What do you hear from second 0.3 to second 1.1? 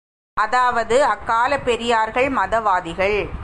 அதாவது